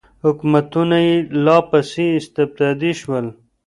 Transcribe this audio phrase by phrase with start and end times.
[0.25, 1.15] حکومتونه یې
[1.45, 3.25] لا پسې استبدادي شول.